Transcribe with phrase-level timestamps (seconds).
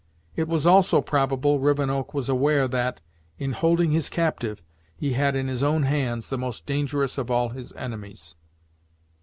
[0.35, 3.01] It was also probable Rivenoak was aware that,
[3.37, 4.63] in holding his captive,
[4.95, 8.35] he had in his own hands the most dangerous of all his enemies.